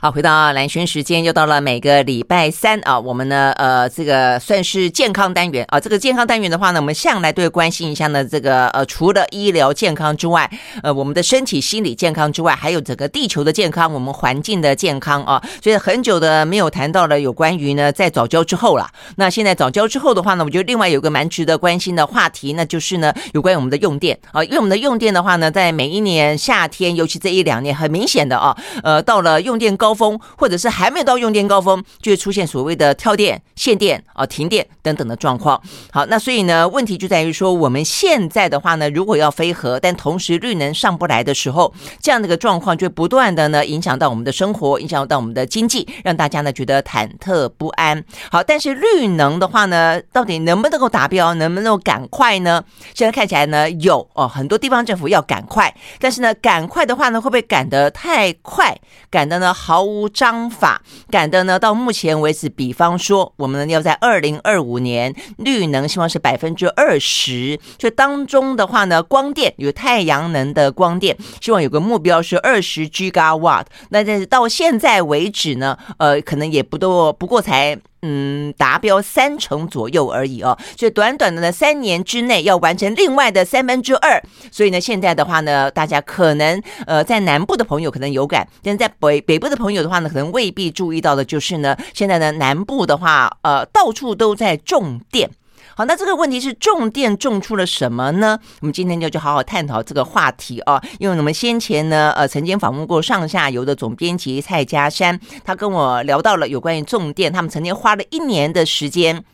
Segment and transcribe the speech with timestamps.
[0.00, 5.80] 好，回到蓝轩时间，又到了每个礼拜三啊，我们呢，呃，这个算是健康单元啊。
[5.80, 10.48] 这个健康单元的话呢，我们向来都会关心一下呢，这个呃，除了医疗健康之外，
[10.84, 15.42] 呃，我们的身体、心理健康之外，还有整个地球的健康，我们环境的健康啊。
[15.60, 18.88] 所以很久的没有谈到了有关于呢，在早教之后了。
[19.16, 24.44] 那现在早教之后的话呢，我觉得另外有个蛮值得关心的话题，那就是呢，有关于我们的用电啊。
[24.44, 29.87] 因为我们的用电的话呢，在每一年夏天，尤其这一两年，很明显的啊，呃，到了用电高。
[29.88, 35.58] 高峰，或者是还没有到用电高峰，就会出现所谓的跳电、限电啊、停电等等的状况。
[35.90, 48.04] 好，那所以呢，问题就在于说，我们现在的话呢，如果要非核，但同时绿能上不来的时候，这样的一个状况就不断的呢影响到我们的生活，影响到我们的经济，让大家呢觉得忐忑不安。
[48.30, 52.62] 好，但是绿能的话呢，到底能不能够达标，能不能够赶快呢？
[52.94, 58.78] 现在看起来呢，有哦，很多地方政府要赶快，但是呢，赶快的话呢，会不会赶得太快？
[59.10, 59.77] 赶得呢好？
[59.78, 61.56] 毫无章法，赶的呢？
[61.56, 73.64] 到目前为止，比方说，我们要在二零二五年绿能希望是百分之二十，就当中的话呢，光电有太阳能的光电，希望有个目标是二十 g 嘎瓦。
[73.90, 77.78] 那但是到现在为止呢，呃，可能也不多，不过才。
[78.02, 95.30] 嗯，达标三成左右而已哦，所以短短的呢三年之内要完成另外的三分之二，所以呢现在的话呢，大家可能呃在南部的朋友可能有感，但是在北北部的朋友的话呢，可能未必注意到的就是呢，现在呢南部的话呃到处都在种电。
[95.78, 98.36] 好，那这个问题是重电种出了什么呢？
[98.62, 109.24] 我们今天就就好好探讨这个话题啊，因为我们先前呢，呃，曾经访问过上下游的总编辑蔡家山，他跟我聊到了有关于重电，他们曾经花了一年的时间。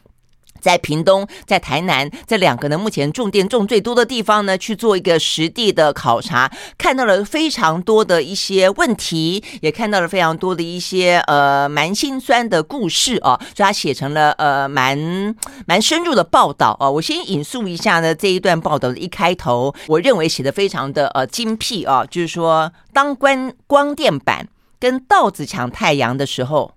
[0.65, 16.89] 在屏东，在台南这两个呢，目前种电种最多的地方呢，去做一个实地的考察，看到了非常多的一些问题，也看到了非常多的一些呃蛮心酸的故事啊，所以他写成了呃蛮蛮深入的报道啊。
[16.89, 24.49] 我先引述一下呢这一段报道的一开头，我认为写的非常的呃精辟啊，就是说当光光电板
[24.81, 26.73] 跟稻子抢太阳的时候，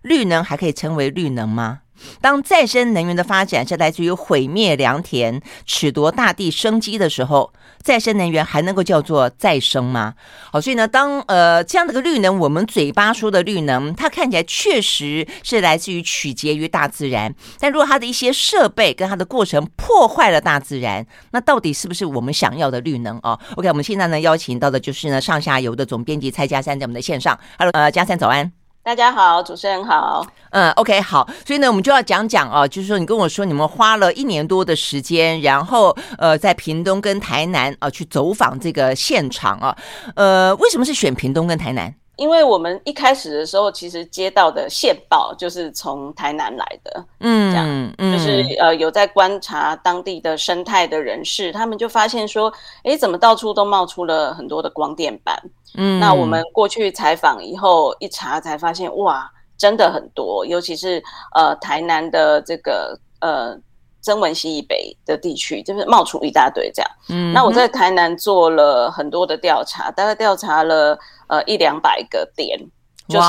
[0.00, 1.80] 绿能还可以称为绿能吗？
[2.20, 10.14] 当再生能源的发展是来自于毁灭良田、褫夺大地生机的时候，再生能源还能够叫做再生吗？
[10.52, 17.34] 好，所以呢，当呃这样的个绿能，我们嘴巴说的绿能，它看起来确实是来自于取决于大自然。
[17.58, 27.38] 但如果它的一些设备跟它的过程破坏了大自然，那到底是不是我们想要的绿能啊？OK，我们现在呢邀请到的就是呢上下游的总编辑蔡家山在我们的线上。
[27.58, 28.57] Hello，呃，家山早安。
[28.88, 30.26] 大家好，主持人好。
[30.48, 31.28] 嗯，OK，好。
[31.46, 39.76] 所以呢，我们就要讲讲哦，就是说，你跟我说你们花了一年多的时间，然后呃，在屏东跟台南啊去走访这个现场啊。
[40.16, 41.94] 呃，为什么是选屏东跟台南？
[42.18, 52.52] 因为我们一开始的时候，其实接到的线报就是从台南来的，嗯，这样，嗯，就是呃有在观察当地的生态的人士，他们就发现说，
[52.82, 55.40] 哎，怎么到处都冒出了很多的光电板？
[55.76, 61.00] 嗯，那我们过去采访以后一查，才发现哇，真的很多，尤其是
[61.36, 63.56] 呃台南的这个呃
[64.00, 66.90] 曾文溪以北的地区，就是冒出一大堆这样。
[67.08, 70.98] 嗯，那我在台南做了很多的调查，大概调查了。
[71.30, 72.58] 呃，一两百个点，
[73.06, 73.28] 就是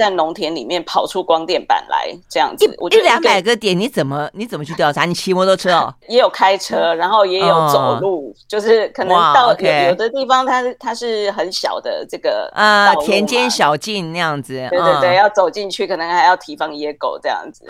[0.00, 2.64] 在农田里面跑出光电板来这样子。
[2.64, 5.04] 一一两百个点，你怎么你怎么去调查？
[5.04, 5.94] 你骑摩托车哦？
[6.08, 14.66] 也有开车，然后也有走路，就是可能到有有的地方，它它是很小的这个啊田间小径那样子。
[14.70, 17.66] 对对对，要走进去，可能还要提防野狗这样子。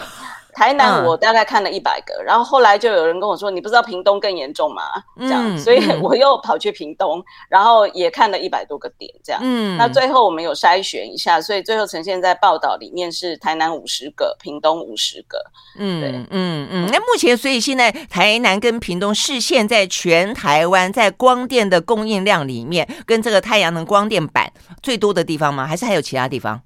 [0.53, 4.83] 台南我大概看了一百个，嗯，然后后来就有人跟我说：“你不知道屏东更严重吗？”
[5.21, 9.41] 这样，嗯，所以我又跑去屏东，然后也看了一百多个点，这样。
[9.45, 15.39] 嗯，那最后我们有筛选一下，所以最后呈现在报道里面是台南五十个，屏东五十个。
[15.79, 16.89] 嗯，对，嗯嗯。
[16.91, 25.67] 那目前，所以现在台南跟屏东是现在全台湾在光电的供应量里面，跟这个太阳能光电板最多的地方吗？
[25.67, 26.61] 还是还有其他地方？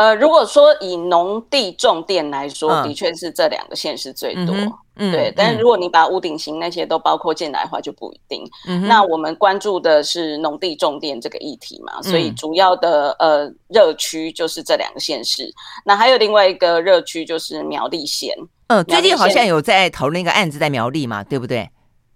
[0.00, 5.30] 呃，如果说以农地种电来说，嗯、的确是这两个县市最多，嗯嗯、对。
[5.36, 8.42] 但是如果你把屋顶型那些都包括进来的话，就不一定。
[8.66, 15.52] 嗯、那我们关注的是农地重电这个议题嘛，嗯、所以主要的呃热区就是这两个县市。
[15.84, 18.34] 那还有另外一个热区就是苗栗县。
[18.68, 21.68] 嗯，最近好像有在讨论一个案子在苗栗嘛，对不对？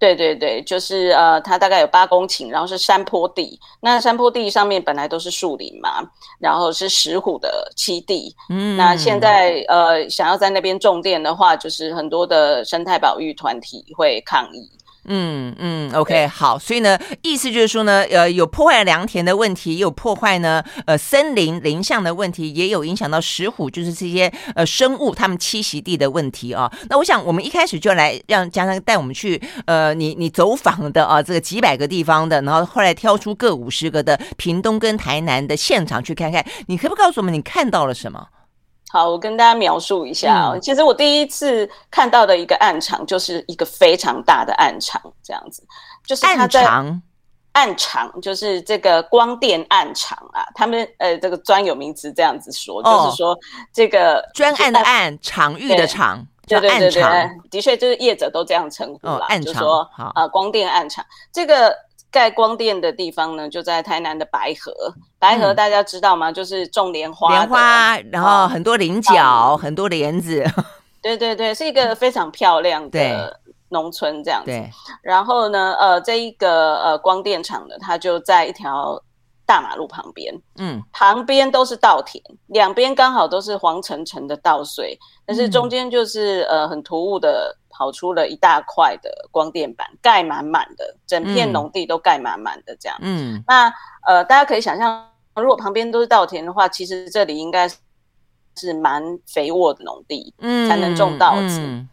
[0.04, 3.58] 对对对，就是呃，它大概有八公顷，然后是山坡地。
[3.80, 6.02] 那山坡地上面本来都是树林嘛，
[6.38, 8.36] 然后是石虎的栖地。
[8.50, 14.70] 嗯，那现在呃，想要在那边种电的话，就是很多的生态保育团体会抗议。
[15.06, 26.72] 嗯嗯，OK，好，所以呢，意思就是说呢，呃，有破坏良田的问题，也有破坏呢，呃，森林林相的问题，也有影响到石虎，就是这些呃生物它们栖息地的问题啊。
[26.88, 38.28] 那我想，我们一开始就来让佳璋带我们去，呃，你你走访的啊，这个几百个地方的，然后后来挑出各五十个的屏东跟台南的现场去看看，你可不可以告诉我们你看到了什么？
[38.94, 40.52] 好，我跟大家描述一下。
[40.52, 45.64] 嗯、其实我第一次看到的一个暗场，就是一个非常大的暗场，这样子，
[46.06, 46.64] 就是它在
[47.50, 50.46] 暗场，就是这个光电暗场啊。
[50.54, 53.36] 他们呃，这个专有名词这样子说，哦、就是说
[53.72, 61.76] 这个专案的案，场域的场，对对对对，的确就是业者都这样称呼啦，哦、暗场就说啊、呃，光电暗场这个。
[62.14, 64.72] 盖光电的地方呢，就在台南的白河。
[65.18, 66.30] 白河大家知道吗？
[66.30, 70.44] 嗯、就是种莲花，莲花，然后很多菱角，嗯、很多莲子。
[71.02, 73.40] 对对对，是一个非常漂亮的
[73.70, 74.46] 农村这样子。
[74.52, 74.70] 对。
[75.02, 79.02] 然后呢，呃，这一个呃光电厂呢，它就在一条
[79.46, 80.34] 大马路旁边。
[80.58, 80.82] 嗯。
[80.92, 87.56] 旁边都是稻田，两边刚好都是黄澄澄的稻穗，但是中间就是、嗯、呃很突兀的。
[87.76, 92.96] 跑出了一大块的光电板，盖满满的，整片农地都盖满满的这样。
[93.00, 93.68] 嗯，那
[94.06, 97.68] 呃，大家可以想象，如果旁边都是稻田的话，其实这里应该
[98.56, 101.58] 是蛮肥沃的农地，嗯，才能种稻子。
[101.58, 101.88] 嗯、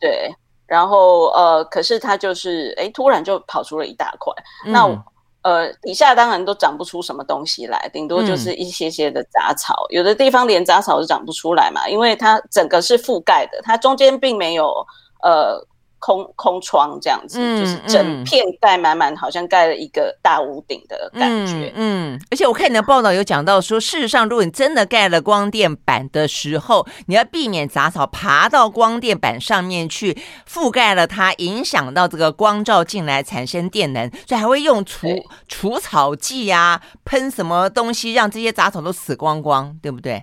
[0.00, 0.34] 对，
[0.66, 4.32] 然后呃，可是它就是，哎，突然就跑出了一大块。
[4.64, 5.04] 嗯、那
[5.48, 9.86] 呃，底下当然都长不出什么东西来，顶多就是一些些的杂草。
[9.90, 14.86] 嗯、有的地方连杂草都长不出来嘛，因为它整个是覆盖的，它中间并没有。
[15.20, 15.60] 呃，
[15.98, 22.14] 空空窗这样子，嗯、就是整片盖满满，好像盖了一个大屋顶的感觉嗯。
[22.14, 30.16] 嗯，而且我看你的报道有讲到说，事实上，如果你真的盖了光电板的时候，你要避免杂草爬到光电板上面去
[30.48, 35.08] 覆盖了它，影响到这个光照进来产生电能，所以还会用除
[35.48, 40.22] 除草剂啊，喷什么东西让这些杂草都死光光，对不对？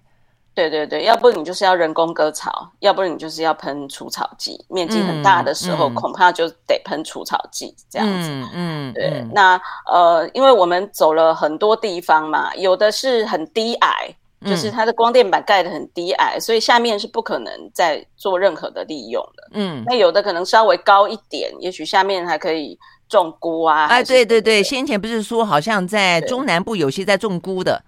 [0.56, 4.58] 对对对，要不你就是要人工割草，要不然你就是要喷除草剂。
[4.70, 8.30] 面积很大的时候，嗯嗯、恐怕就得喷除草剂这样子。
[8.30, 9.20] 嗯，嗯对。
[9.20, 14.16] 嗯、那呃，因为我们走了很多地方嘛，有的是很低矮，
[14.46, 19.50] 就是它的光电板盖得很低矮，嗯、所以下面是不可能再做任何的利用的。
[19.52, 19.84] 嗯。
[19.86, 22.80] 那有的可能稍微高一点，也许下面还可以
[23.10, 23.88] 种菇啊。
[23.88, 27.84] 哎，对对对，先前不是说好像在中南部有些在种菇的。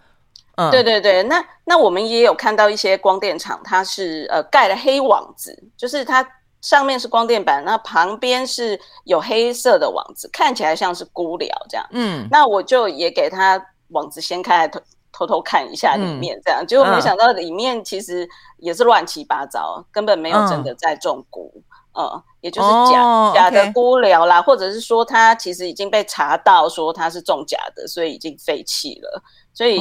[0.58, 6.28] 嗯、对对对，那那我们也有看到一些光电厂，它是呃盖了黑网子，就是它
[6.62, 11.88] 上面是光电板，那旁边是有黑色的网子，看起来像是菇寮这样。
[11.92, 14.82] 嗯，那我就也给它网子掀开来偷
[15.14, 18.28] 偷偷看一下里面，这样，嗯、结果没想到里面其实
[18.58, 21.64] 也是乱七八糟，根本没有真的在种菇，嗯，
[21.98, 29.24] 嗯，也就是假、哦、假的菇寮啦或者是说它其实已经被查到说它是种假的，所以已经废弃了。
[29.54, 29.80] 所以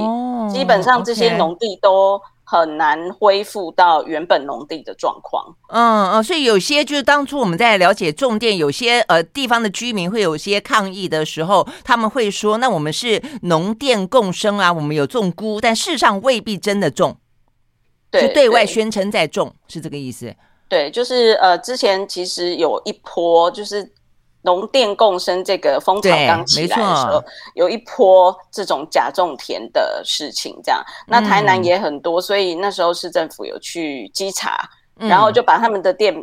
[0.50, 5.54] 基本上这些农地都很难恢复到原本农地的状况。
[5.68, 17.18] 嗯嗯，所以有些就是当初我们在了解种电，有些呃地方的居民会有些抗议的时候，他们会说：“那我们是农电共生啊，我们有种菇，但事实上未必真的种。”
[18.10, 20.34] 对，就对外宣称在种，是这个意思。
[20.68, 23.92] 对，就是呃，之前其实有一波就是。
[24.42, 27.20] 农电共生这个风潮刚起来的时候，
[27.56, 30.80] 有一波这种假种田的事情，这样。
[31.08, 34.56] 那台南也很多，所以那时候市政府有去稽查，
[35.00, 36.14] 嗯、然后就把他们的电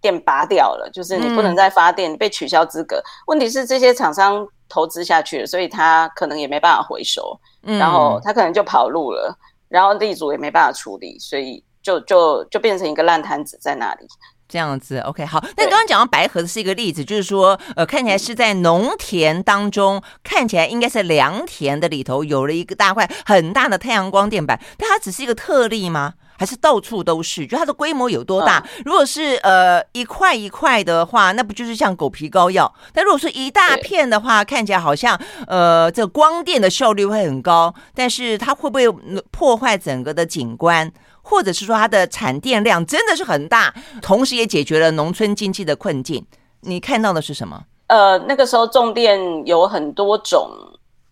[0.00, 2.98] 电拔掉了，就是你不能再发电，你被取消资格。
[2.98, 9.36] 嗯、问题是这些厂商投资下去了，所以他可能也没办法回收，嗯、然后他可能就跑路了，
[9.68, 14.06] 然后地主也没办法处理，所以就就就变成一个烂摊子在那里。
[14.46, 15.42] 这样子，OK，好。
[15.56, 26.14] 那刚刚讲到白河的是一个例子，就是说，呃，看起来是在农田当中，看起来应该是良田的里头有了一个大块很大的太阳光电板，但它只是一个特例吗？
[26.38, 27.46] 还是到处都是？
[27.46, 28.58] 就它的规模有多大？
[28.58, 32.72] 嗯、如果是呃一块一块的话，那不就是像狗皮膏药？
[32.94, 38.88] 但如果是一大片的话，看起来好像呃这光电的效率会很高，但是它会不会
[39.30, 40.90] 破坏整个的景观？
[41.28, 46.24] 或者是说它的产电量真的是很大，同时也解决了农村经济的困境。
[46.62, 47.62] 你看到的是什么？
[47.88, 50.50] 呃，那个时候种电有很多种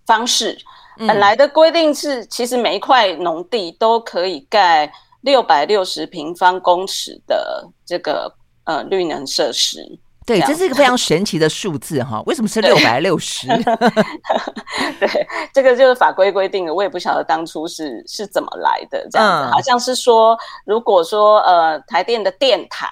[0.07, 0.57] 方式。
[0.99, 9.99] 本来的规定是，其实每一块农地都可以盖六百六十平方公尺的这个呃绿能设施。
[10.27, 12.21] 对，这是一个非常神奇的数字哈！
[12.27, 13.47] 为什么是六百六十？
[14.99, 19.07] 对，这个就是法规规定的，我也不晓得当初是是怎么来的。
[19.09, 22.89] 这样子，嗯、好像是说，如果说呃台电的电塔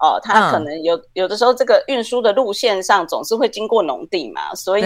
[0.00, 4.82] 哦，它可能有、嗯、有的时候这个运输的路线上总是会经过农地嘛，所以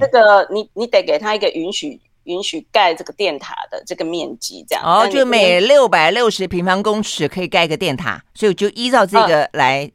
[0.00, 9.88] 这个你你得给他一个允许允许盖这个电塔的这个面积，这样哦，就每六百六十平方公尺可以盖一个电塔，所以就依照这个来。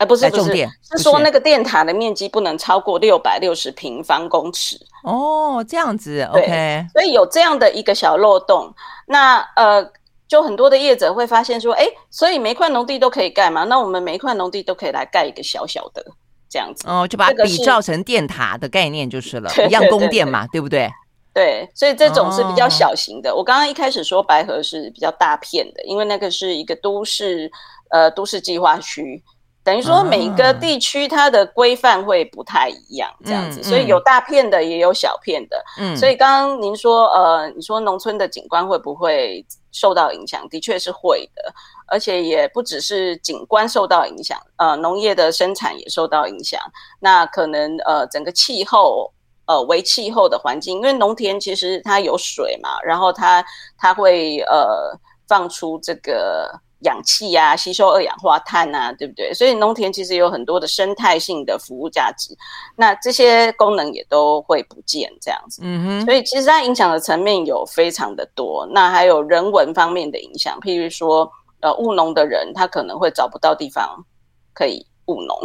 [0.00, 4.80] 嗯哎，不是不是，是说那个电塔的面积不能超过六百六十平方公尺。
[5.04, 6.86] 哦，这样子，OK。
[6.94, 8.74] 所以有这样的一个小漏洞，
[9.06, 9.86] 那呃，
[10.26, 13.64] 就很多的业者会发现说，哎，所以每一块农地都可以盖嘛？
[13.64, 16.02] 那我们每一块农地都可以来盖一个小小的
[16.48, 16.88] 这样子。
[16.88, 20.90] 哦，就把它比照成电塔的概念就是了， 一样供电嘛，对不对？
[21.34, 23.36] 对，所以这种是比较小型的。
[23.36, 27.50] 我刚刚一开始说白河是比较大片的，因为那个是一个都市
[27.90, 29.22] 呃都市计划区。
[29.62, 35.62] 等于说每个地区它的规范会不太一样，这样子，所以有大片的也有小片的。
[35.78, 40.48] 嗯，所以刚刚您说，呃，你说农村的景观会不会受到影响？
[40.48, 41.52] 的确是会的，
[41.86, 46.58] 而且也不只是景观受到影响，呃，农业的生产也受到影响。
[46.98, 49.12] 那可能呃，整个气候，
[49.44, 53.44] 呃，为气候的环境，因为农田其实它有水嘛，然后它
[53.76, 54.98] 它会呃
[55.28, 56.50] 放出这个。
[56.80, 59.32] 氧气啊，吸收二氧化碳啊，对不对？
[59.32, 62.36] 所以农田其实有很多的生态性的服务价值，
[62.76, 65.62] 那这些功能也都会不见这样子。
[65.64, 66.04] 嗯哼。
[66.04, 74.04] 所以其实它影响的层面有非常的多，那还有人文方面的影响，譬如说，呃，务农的人他可能会找不到地方
[74.52, 75.38] 可以务农，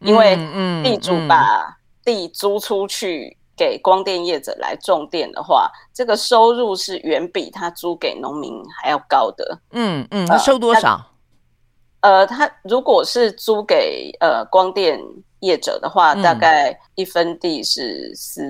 [0.00, 0.36] 因为
[0.82, 3.37] 地主把地租出去。
[3.58, 9.60] 给光电业者来种电的话，这个收入是远比他租给农民还要高的。
[9.72, 11.04] 嗯嗯，他收多少？
[12.00, 14.98] 呃，他如果是租给呃光电
[15.40, 18.44] 业者的话，嗯、大概一分地是四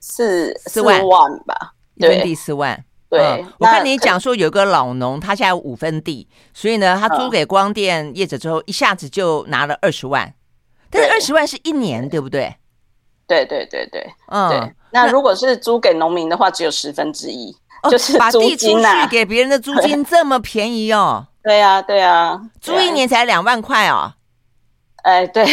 [0.00, 1.00] 四四万
[1.46, 1.72] 吧？
[1.94, 2.84] 一分地四万。
[3.08, 10.34] 对，嗯、我看你讲说有个老农，他现在有五分地，所以呢，他租给光电业者之后，一下子就拿了二十万。
[10.90, 12.54] 但是二十万是一年，对，对不对？
[13.30, 14.74] 对对对对，嗯，对。
[14.90, 21.24] 那如果是租给农民的话，只有十分之一，哦、就是把地租去给别人的租金 这么便宜哦？
[21.44, 24.12] 对啊，对啊，租一年才两万块哦。
[25.04, 25.46] 哎，对，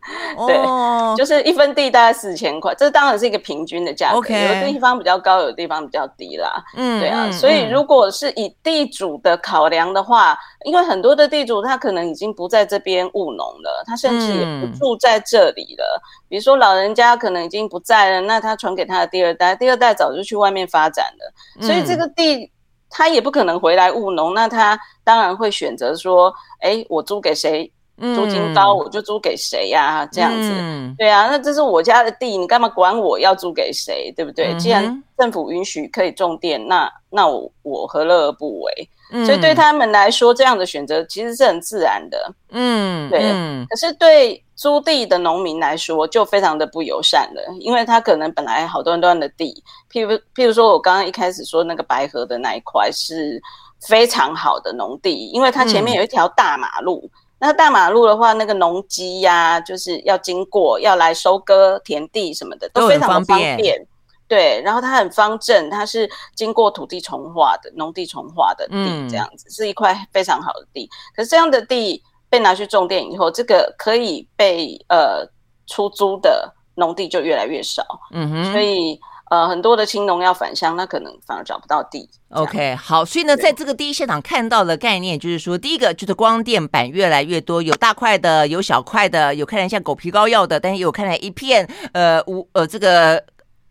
[0.46, 4.48] 对，就是一分地大概四千块，这当然是一个平均的价格，Okay.
[4.48, 6.62] 有的地方比较高，有的地方比较低啦。
[6.76, 16.02] 嗯，对啊，所以如果是以地主的考量的话，因为很多的地主他可能已经不在这边务农了，他甚至也不住在这里了。
[16.28, 22.50] 比如说老人家可能已经不在了，那他传给他的第二代，第二代早就去外面发展了，所以这个地
[22.88, 27.70] 他也不可能回来务农，那他当然会选择说，哎，我租给谁？
[28.14, 30.08] 租金高，我就租给谁呀、啊？
[30.10, 34.12] 这样子，嗯、对啊，那这是我家的地，你干嘛管我要租给谁？
[34.16, 34.52] 对不对？
[34.52, 38.88] 嗯、既然政府允许可以种电，那那我我何乐而不为？
[39.12, 42.34] 嗯、所以对他们来说，这样的选择其实是很自然的。
[42.50, 43.30] 嗯，对。
[43.32, 53.40] 嗯、可是对租地的农民来说，就非常的不友善了，因为他可能本来好端端的地，譬如譬如说我刚刚一开始说那个白河的那一块是
[53.86, 57.00] 非常好的农地，因为它前面有一条大马路。
[57.04, 63.84] 嗯那大马路的话，那个农机呀，就是要经过，要来收割田地什么的，都非常的方便。
[64.28, 70.88] 对，然后它很方正，它是经过土地重化的农地重化的地，这样子、嗯、是一块非常好的地。
[71.16, 75.26] 可是这样的地被拿去种电以后，这个可以被呃
[75.66, 77.84] 出租的农地就越来越少。
[78.12, 79.00] 嗯哼，所以。
[79.32, 82.06] 呃，很多的青农要返乡，那可能反而找不到地。
[82.28, 93.24] OK，好，所以呢，在这个第一现场看到的概念，就是说，第一个就是光电板越来越多，有大块的，有小块的，有看起来像狗皮膏药的，但是有看起来一片呃无呃这个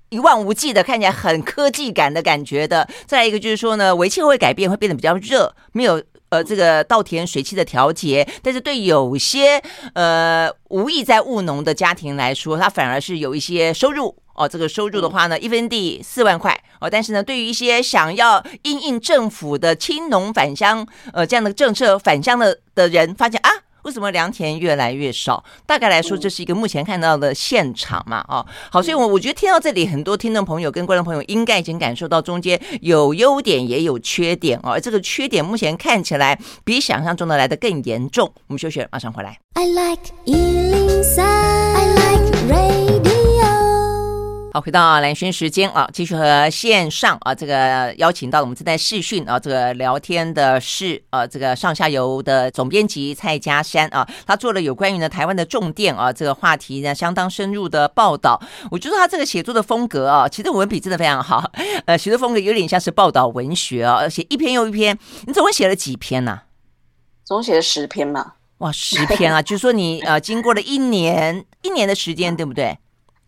[0.10, 2.88] 一望无际的，看起来很科技感的感觉的。
[3.06, 6.02] 再来一个就是说呢，微气候会改变，会变得比较热，没有
[6.32, 9.62] 呃这个稻田水汽的调节，但是对有些
[9.94, 14.18] 呃无意在务农的家庭来说，他反而是有一些收入。
[14.34, 16.90] 哦，这个收入的话呢，一分地四万块哦。
[16.90, 23.50] 但是呢，对于一些想要因应政府的青农返乡呃这样的政策返乡的的人，发现啊，
[23.84, 25.44] 为什么良田越来越少？
[25.66, 28.24] 大概来说，这是一个目前看到的现场嘛。
[28.28, 34.72] 哦，好，所以我我觉得听到这里，很多听众朋友跟观众朋友应该已经感受到中间有优点也有缺点哦。
[34.72, 38.32] 而这个缺点目前看起来比想象中的来的更严重。
[38.48, 39.38] 我们休息，马上回来。
[39.54, 43.11] I like 103, I like radio
[44.54, 58.42] 好，回到蓝轩时间啊，继续和线上啊这个邀请到我们正在视讯啊这个聊天的是啊这个上下游的总编辑蔡家山啊，他做了有关于呢台湾的重电啊这个话题呢相当深入的报道。
[58.70, 61.50] 我觉得他这个写作的风格啊，其实文笔真的非常好，
[61.88, 65.00] 呃，写作风格有点像是报道文学啊，而且一篇又一篇。
[65.28, 66.42] 你总共写了几篇呢？
[67.24, 68.34] 总共写了十篇嘛。
[68.58, 72.78] 哇，十篇啊，就是说你呃，经过了一年一年的时间， 对不对？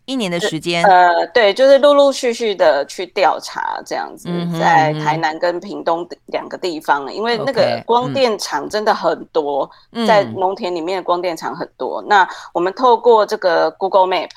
[0.06, 12.02] 一年的时间，呃，对，就是陆陆续续的去调查这样子，嗯、在台南跟屏东两个地方，嗯、因为那个光电厂真的很多，嗯、在农田里面的光电厂很多。
[12.02, 14.30] 嗯、那我们透过这个 Google Map，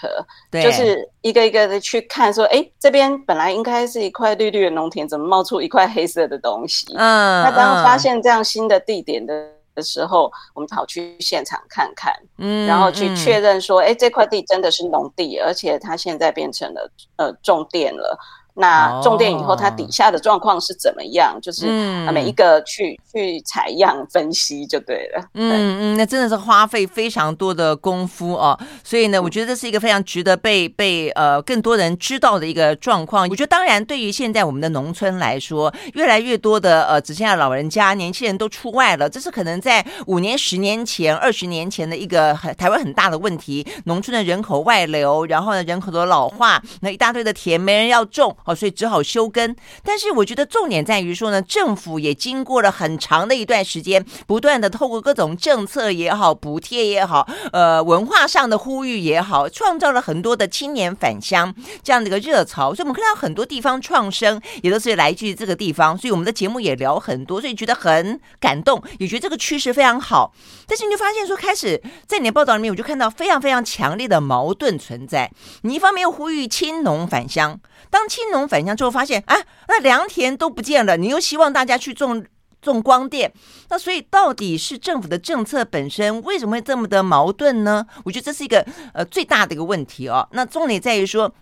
[0.50, 6.86] 对就是一个一个的去看，说，哎，这边本来应该是一块绿绿的农田，怎么冒出一块黑色的东西？
[6.96, 9.55] 嗯，那当发现这样新的地点的。
[9.76, 18.18] 的时候，我们跑去现场看看，嗯，然后去确认说，哎、嗯，这块地真的是农地，而且它现在变成了呃种电了。
[18.58, 21.38] 那种电以后，它底下的状况是怎么样？
[21.42, 21.66] 就是
[22.10, 25.22] 每一个去去采样分析就对了。
[25.34, 28.58] 嗯嗯，那真的是花费非常多的功夫哦。
[28.82, 33.28] 所以呢，我觉得这是一个非常值得被被呃更多人知道的一个状况。
[33.28, 43.66] 我觉得当然，对于现在我们的农村来说，越来越多的呃只剩下老人家、年轻人都出外了，这是可能在五年、十年前、二十年前的一个很台湾很大的问题。
[43.84, 48.34] 农村的人口外流，然后呢，人口的老化，那一大堆的田没人要种。
[48.46, 49.54] 哦，所以只好休耕。
[49.84, 62.74] 但是我觉得重点在于说呢，政府也经过了很长的一段时间，不断的透过各种政策也好、补贴也好、呃文化上的呼吁也好，创造了很多的青年返乡这样的一个热潮。
[62.74, 65.96] 所以我们看到很多地方创生也都是来自于这个地方。
[65.96, 70.32] 所以我们的节目也聊很多，所以觉得很感动，也觉得这个趋势非常好。
[70.66, 75.30] 但是你就发现说，开始在你的报道里面，我就看到非常非常强烈的矛盾存在。
[75.62, 77.60] 你一方面又呼吁青农返乡。
[77.88, 79.36] 当青农返乡之后，发现啊，
[79.68, 82.24] 那良田都不见了，你又希望大家去种
[82.60, 83.32] 种光电，
[83.68, 87.86] 那所以到底是政府的政策本身为什么会这么的矛盾呢？
[88.04, 90.26] 我觉得这是一个呃最大的一个问题哦。
[90.32, 91.32] 那重点在于说。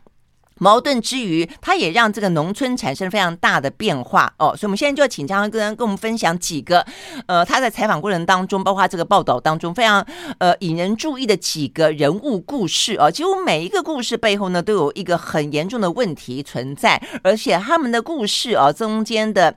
[0.58, 4.32] 矛盾之余，它也让这个农村产生非常大的变化。
[4.38, 6.84] 哦，所以我们现在就要请张跟跟我们分享几个，
[7.26, 10.04] 呃，他在采访过程当中，包括这个报道当中非常
[10.38, 12.96] 呃引人注意的几个人物故事。
[12.98, 19.54] 哦，几乎每一个故事背后呢都有一个很严重的问题存在，而且他们的故事哦中间的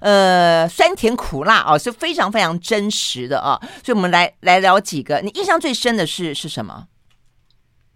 [0.00, 6.84] 呃酸甜苦辣哦是非常非常真实的啊，所以我们来来聊几个，你印象最深的是是什么？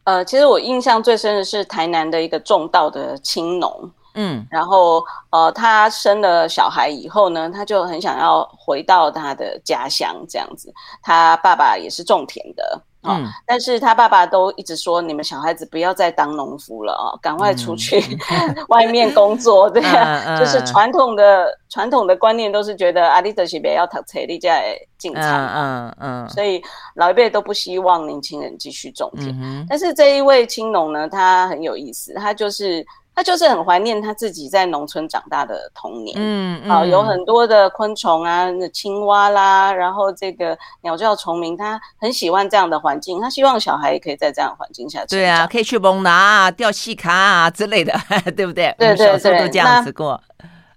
[0.09, 10.73] 呃，其实我印象最深的是台南的一个种稻的青农，嗯，然后呃，他生了小孩以后呢，他就很想要回到他的家乡这样子。
[11.03, 12.81] 他爸爸也是种田的。
[13.09, 18.03] 嗯，但是他爸爸都一直说，你们小孩子不要再当农夫了哦，赶快出去
[18.69, 26.63] 外面工作， 对呀，就是传统的传统的观念都是觉得阿里德西别要讨彩力在进厂，嗯嗯，所以
[26.95, 29.67] 老一辈都不希望年轻人继续种田。
[29.69, 32.85] 但是这一位青农呢，他很有意思，他就是。
[33.19, 45.05] 他就是很怀念他自己在农村长大的童年，嗯，嗯，啊，有很多的昆虫啊，青蛙啦，然后这个鸟叫虫鸣，他很喜欢这样的环境，他希望小孩也可以在这样的环境下。
[45.07, 47.93] 对啊，可以去蒙拿啊、钓细卡啊之类的，
[48.37, 48.73] 对不对？
[48.79, 50.21] 对对对，小时候都这样子过。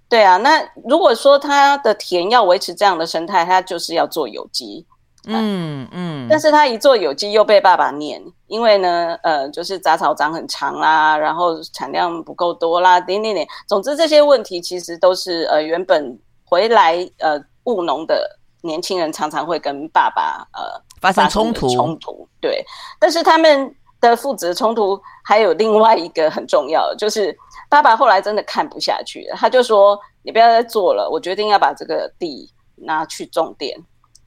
[0.09, 4.83] 对啊，那如果说他的田要维持这样的生态，他就是要做有机。
[5.27, 18.27] 嗯嗯，但是他一做有机又被爸爸念，因为呢，呃，就是杂草长很长啦，然后产量不够多啦，点点点，总之这些问题其实都是呃原本回来呃务农的
[18.61, 21.69] 年轻人常常会跟爸爸呃发生冲突。
[21.69, 22.65] 冲突，对，
[22.99, 27.37] 但是他们的父子冲突还有另外一个很重要的，就是
[27.69, 33.79] 爸爸后来真的看不下去了，他就说你不要再做了，我决定要把这个地拿去种电。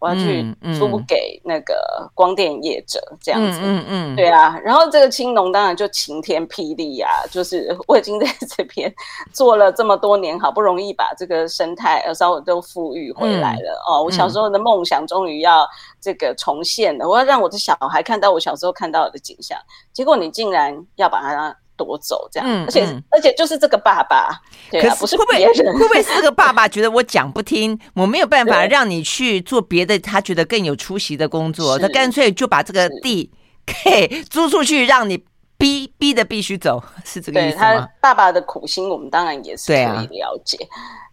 [0.05, 1.75] 我要去租给那个
[2.13, 4.59] 光电业者，这样子，嗯嗯，嗯对啊。
[4.63, 8.93] 然后这个青农当然就晴天霹雳呀，就是我已经在这边
[9.33, 14.03] 做了这么多年，好不容易把这个生态呃稍微都富裕回来了、嗯、哦。
[14.05, 15.67] 我小时候的梦想终于要
[15.99, 19.59] 这个重现了，我要让我的小孩看到我小时候看到的景象。
[19.95, 21.57] 结果你竟然要把它。
[21.77, 24.31] 夺走这样，嗯、而且、嗯、而且就是这个爸爸，
[24.71, 33.31] 对啊，可是会不会会不会是这个爸爸觉得我讲不听， 我没有办法让你去做别的，他觉得更有出息的工作，他干脆就把这个地
[33.85, 35.25] 给租出去，让你
[35.57, 37.63] 逼逼的必须走， 是这个意思吗？
[37.63, 40.59] 他爸爸的苦心，我们当然也是可以了解。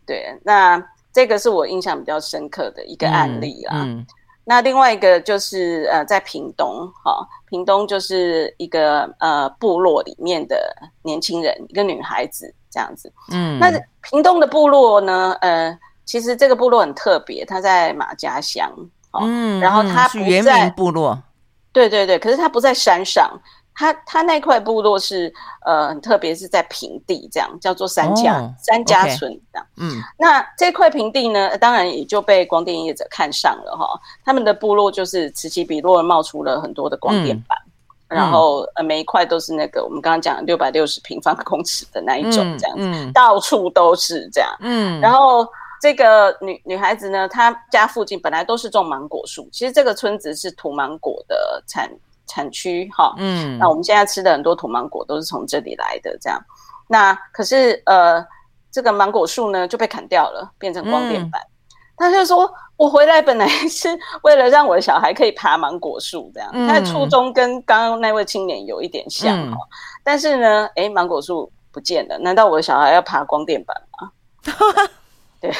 [0.06, 3.74] 对，啊、对，那这个是我印象比较深刻的一个案例啦。
[3.76, 4.06] 嗯嗯
[4.44, 13.12] 那另外一个就是呃，在屏东哈、哦，屏东就是一个呃部落里面的年轻人，一个女孩子这样子。
[13.32, 18.72] 嗯，那屏东的部落呢，呃，其实这个部落很特别，它在马家乡。
[19.12, 21.22] 哦、嗯，然后它不在部落。
[21.74, 23.32] 对对对，可是它不在山上，
[23.74, 25.34] 他他那块部落是
[25.66, 29.68] 呃很特别，是在平地，这样叫做三家、哦、三家村这样。
[29.78, 34.00] 嗯，那这块平地呢，当然也就被光电业者看上了哈。
[34.24, 37.58] 他们的部落就是此起彼落冒出了很多的光电板，
[38.10, 44.54] 嗯、然后呃每一块都是那个我们刚刚讲六百六十平方公尺的那一种这样子，嗯嗯、到处都是这样。
[44.60, 45.48] 嗯，然后
[45.82, 51.90] 这个女女孩子呢，她家附近本来都是种芒果树，其实这个村子是土芒果的产。
[52.32, 56.40] 产区哈，嗯，那我们现在吃的很多土芒果都是从这里来的，这样。
[56.88, 58.26] 那可是呃，
[58.72, 61.42] 这个芒果树呢就被砍掉了，变成光电板。
[61.42, 61.52] 嗯、
[61.98, 63.90] 他就说，我回来本来是
[64.24, 66.50] 为了让我的小孩可以爬芒果树，这样。
[66.54, 69.68] 嗯、他的初衷跟刚刚那位青年有一点像哈，嗯、
[70.04, 74.12] 但是呢，哎，芒果树不见了，难道我的小孩要爬光电板吗？
[75.42, 75.52] 对，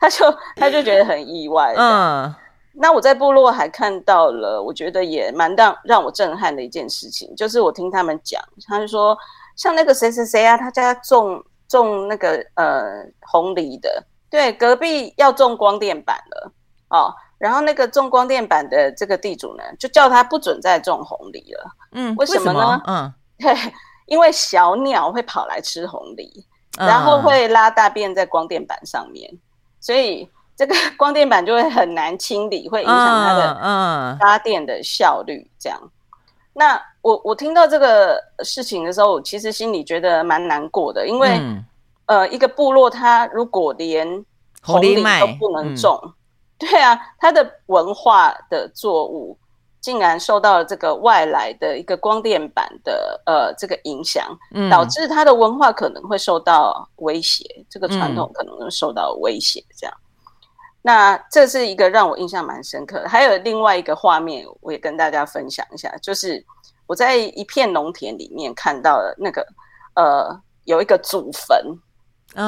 [0.00, 2.34] 他就他就觉得很意外，嗯。
[2.80, 9.18] 那我在部落还看到了，我觉得也蛮让让我震撼的一件事情，就是我听他们讲，他就说
[9.56, 16.52] 像那个谁谁谁啊，他家种种那个呃红梨的，对，隔壁要种光电板了
[16.90, 22.80] 哦，然后那个种光电板的这个地主呢，就叫他不准再种红梨了，嗯，为什么呢？
[22.86, 23.52] 嗯，对，
[24.06, 26.46] 因为小鸟会跑来吃红梨，
[26.78, 29.28] 然后会拉大便在光电板上面，
[29.80, 30.30] 所以。
[30.58, 35.48] 这个 光电板就会很难清理，会影响它的发电的效率。
[35.56, 35.80] 这样，
[36.52, 41.64] 那我我听到这个事情的时候，我其实心里觉得蛮难过的，因为、嗯、
[42.06, 44.04] 呃，一个部落它如果连
[44.60, 46.12] 红藜都不能种，嗯、
[46.58, 49.38] 对啊，它的文化的作物
[49.80, 59.96] 竟然受到了这个外来的一个光电板的呃这个影响，嗯、导致它的文化可能会受到威胁，这个传统可能会受到威胁，这样。
[60.82, 66.42] 那这是一个让我印象蛮深刻的，还有另外一个画面，我也跟大家分享一下，就是
[66.86, 69.46] 我在一片农田里面看到了那个
[69.94, 71.62] 呃，有一个祖坟，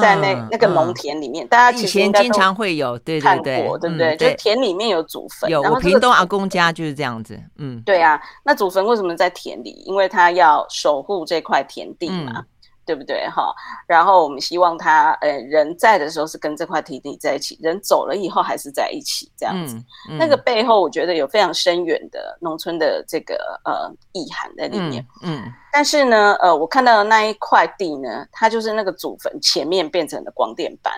[0.01, 4.15] 在那、嗯、那个农田里面，嗯、大家以前经常会有对对对，对不对？
[4.15, 5.61] 嗯、就田里面有祖坟，有。
[5.61, 8.19] 我屏东阿公家就是这样子，嗯，对啊。
[8.43, 9.71] 那祖坟为什么在田里？
[9.85, 12.43] 因为他要守护这块田地嘛。
[12.81, 13.53] 嗯对不对哈？
[13.87, 19.75] 然后我们希望他呃人在的时候是跟这块田地在一起，人走了以后还是在一起这样子。
[20.09, 25.05] 嗯嗯、那个背后我觉得有非常深远的农村的这个呃意涵在里面。
[25.21, 30.93] 嗯，嗯但是呢呃我看到的那一块地呢，它就是那个祖坟前面变成了光电板，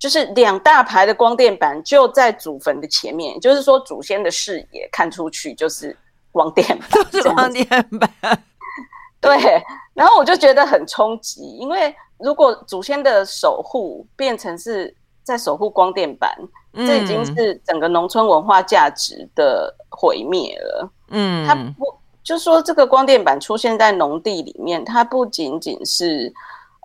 [0.00, 5.96] 就是两大排的光电板就在祖坟的前面，就是说祖先的视野看出去就是
[6.32, 7.66] 光电板， 光电
[8.20, 8.42] 板。
[9.22, 16.34] 对，然后我就觉得很冲击，因为如果祖先的守护变成是在守护光电板，
[16.72, 20.90] 嗯、这已经是整个农村文化价值的毁灭了。
[21.10, 21.84] 嗯，它不
[22.22, 26.32] 就说这个光电板出现在农地里面，它不仅仅是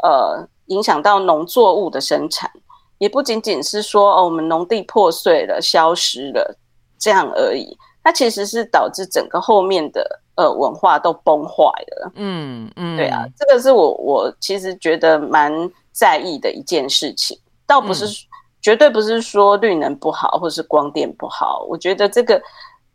[0.04, 2.52] 呃影响到农作物的生产，
[2.98, 6.58] 也不仅仅是说哦我们农地破碎了、消失了
[7.00, 10.22] 这样而已，它其实是导致整个后面的。
[10.36, 12.12] 呃，文化都崩坏了。
[12.16, 15.52] 嗯嗯，对啊，这个是我我其实觉得蛮
[15.92, 18.28] 在意的一件事情，倒不是、嗯、
[18.62, 21.66] 绝对不是说绿能不好，或是光电不好。
[21.70, 22.42] 我觉得这个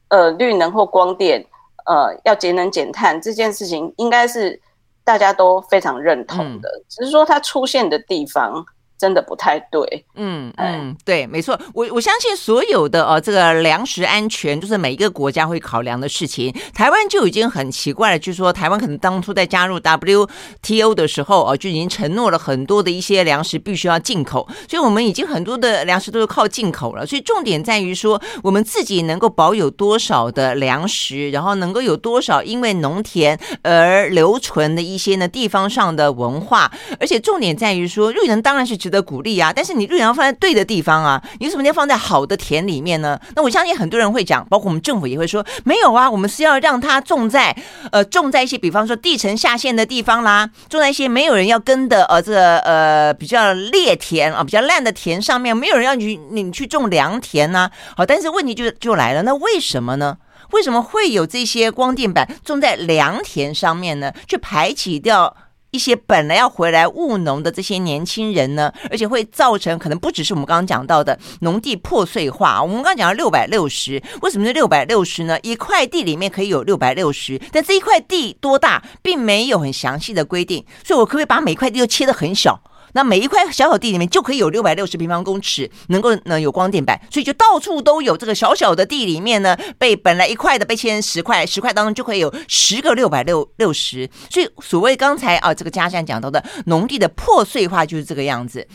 [0.09, 1.45] 呃，绿能或光电
[1.87, 4.61] 呃，要节能减碳这件事情，应该是
[5.03, 8.65] 大家都非常认同的，嗯、只是说它出现的地方。
[9.01, 16.55] 真的不太对，嗯嗯，对，没错，我我相信所有的呃这个粮食安全，就是每一个国家会考量的事情。
[16.75, 27.07] 台湾就已经很奇怪了，就是说台湾可能当初在加入 WTO 的时候，呃，就已经承诺了很多的一些粮食必须要进口，所以我们已经很多的粮食都是靠进口了。
[27.07, 43.19] 所以重点在于说，我们自己能够保有多少的粮食，然后能够有多少因为农田而留存的一些呢地方上的文化，而且重点在于说，绿能当然是的鼓励啊，但是你绿能要放在对的地方啊，你为什么要放在好的田里面呢？
[43.37, 47.57] 那我相信很多人会讲，包括我们政府也会说，没有啊，我们是要让它种在
[47.93, 57.71] 呃种在一些，比方说地层下陷的地方啦，种在一些没有人要耕的呃这呃比较劣田啊，比较烂的田上面，没有人要你你去种良田呢、啊。
[57.97, 60.19] 好，但是问题就就来了，那为什么呢？
[60.53, 64.13] 为什么会有这些光电板种在良田上面呢？
[64.27, 65.37] 去排挤掉？
[65.71, 72.63] 一些本来要回来务农的这些年轻人呢，而且会造成可能不只是我们刚刚讲到的农地破碎化。
[72.63, 75.39] 我们刚刚讲到六百六十，为什么是六百六十呢？
[75.43, 80.65] 一块地里面可以有六百六十，但这一块地多大，并没有很详细的规定。
[80.85, 82.61] 所以，我可不可以把每块地都切得很小？
[82.93, 94.09] 那每一块小小地里面就可以有六百六十平方公尺能够呢有光电板，所以就到处都有这个小小的地里面呢，被本来一块的被切成十块，十块当中就可以有十个六百六六十。
[94.29, 98.67] 所以所谓刚才啊这个嘉善讲到的农地的破碎化就是这个样子。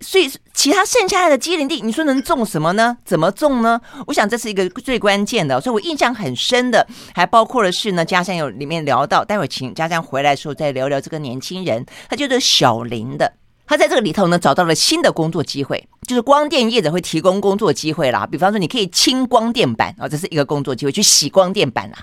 [0.00, 2.96] 所以其他剩下来的机林地，你说能种什么呢？
[3.04, 3.80] 怎么种呢？
[4.08, 5.60] 我想这是一个最关键的。
[5.60, 13.32] 所以我印象很深的，还包括了是呢，嘉善有里面聊到，待会请嘉善回来的时候再聊聊这个年轻人，他就是小林的。
[13.66, 18.26] 他在这个里头呢，找到了新的工作机会，就是光电业者会提供工作机会啦。
[18.26, 21.98] 比方说，你可以清光电板啊，这是一个工作机会，去洗光电板啦。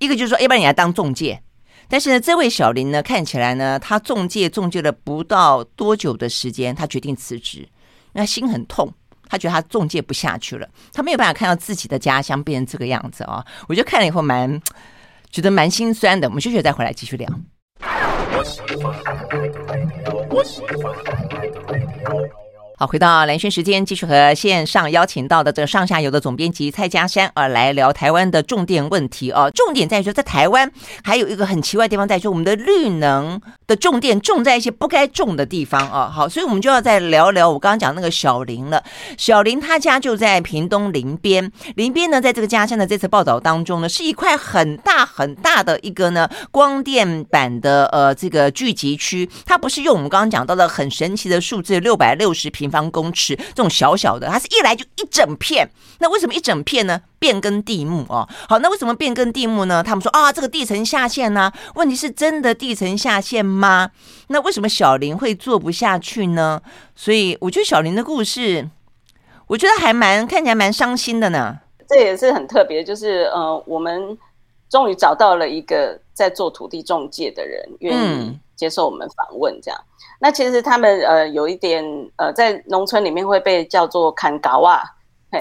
[0.00, 1.40] 一个就是说，要不然你来当中介。
[1.86, 7.68] 但是呢，这位小林呢，看起来呢，他中介中介了不到多久的时间，他决定辞职，
[8.12, 8.92] 那心很痛，
[9.28, 13.46] 他觉得他中介不下去了，他没有办法看到自己的家乡变成这个样子啊、哦。
[13.68, 14.60] 我就看了以后蛮
[15.30, 16.26] 觉得蛮心酸的。
[16.26, 17.28] 我们休息再回来继续聊。
[20.34, 22.43] 我喜欢现在的。
[22.76, 29.48] 好，回到蓝轩时间，继续和线上邀请到的这个上下游的总编辑蔡佳珊啊，来聊台湾的种电问题哦。
[29.54, 30.68] 重点在于说，在台湾
[31.04, 36.10] 还有一个很奇怪的地方，在于说我们的绿能的种电种在一些不该种的地方啊。
[36.12, 38.82] 好，所以我们就要再聊聊我刚刚讲那个小林了。
[39.16, 52.63] 小林他家就在屏东林边，林边呢，在这个家乡的这次报道当中呢，是一块很大很大的一个呢光电板的呃这个聚集区，它不是用我们刚刚讲到的很神奇的数字六百六十平。
[52.64, 55.68] 平方公尺这种小小的，它是一来就一整片。
[55.98, 56.98] 那为什么一整片呢？
[57.18, 58.26] 变更地目哦。
[58.48, 59.82] 好，那为什么变更地目呢？
[59.82, 61.52] 他们说啊，这个地层下陷呢？
[61.74, 63.90] 问题是真的地层下陷吗？
[64.28, 66.62] 那为什么小林会做不下去呢？
[66.94, 68.68] 所以我觉得小林的故事，
[69.46, 71.58] 我觉得还蛮看起来蛮伤心的呢。
[71.86, 74.16] 这也是很特别，就是呃，我们
[74.70, 79.80] 终于找到了一个在做土地中介的人，愿意接受我们访问，这样。
[80.20, 81.84] 那其实他们呃有一点
[82.16, 84.82] 呃在农村里面会被叫做砍高啊，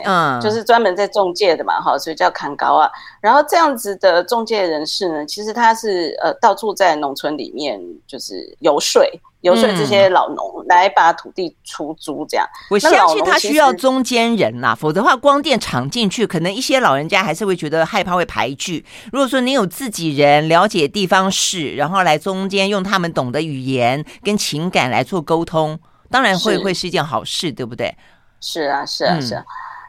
[0.05, 2.89] 嗯，就是专门在中介的嘛，哈，所以叫砍高啊。
[3.21, 9.03] 然后这样子的中介人士呢，其实他是呃到处在农村里面就是游说。
[9.41, 12.47] 游说这些老农来把土地出租，这样。
[12.69, 18.85] 我相信他需要中间人呐，否则的话，光电厂进去，可能一些老人家还是会觉得害怕，会排拒。
[19.11, 25.77] 如果说你有自己人了解地方事，然后来中间用他们懂的语言跟情感来做沟通，
[26.09, 27.93] 当然会会是一件好事，对不对？
[28.39, 29.43] 是啊，是啊，是啊。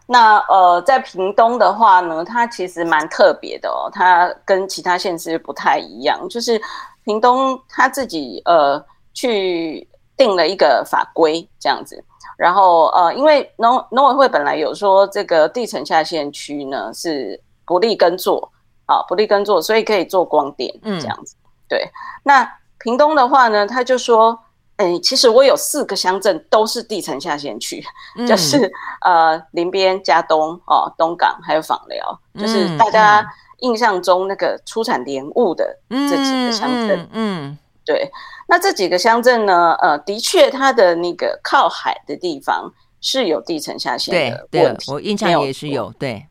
[0.07, 6.61] 那呃，在屏东的话呢，它其实蛮特别的哦，它跟其他县市不太一样，就是
[7.05, 8.85] 屏东它自己呃。
[9.17, 12.03] 去定了一个法规这样子，
[12.37, 18.51] 然后呃，因为农农委会本来有说这个地层下线区呢是不利耕作
[18.87, 21.37] 啊，不利耕作，所以可以做光电这样子。
[21.37, 21.88] 嗯、对，
[22.25, 22.45] 那
[22.81, 24.37] 屏东的话呢，他就说，
[24.77, 27.85] 哎，其实我有四个乡镇都是地层下陷区，
[28.17, 28.71] 嗯、就是
[29.03, 33.27] 呃林边、加东哦、东港还有访寮，就是大家
[33.59, 37.01] 印象中那个出产莲雾的这几个乡镇。
[37.13, 37.49] 嗯。
[37.49, 38.11] 嗯对，
[38.49, 39.75] 那这几个乡镇呢？
[39.75, 44.87] 呃，的确，它的那个靠海的地方是有地层下陷的问题。
[44.87, 45.93] 对，对，我印象也是有。
[45.99, 46.27] 对，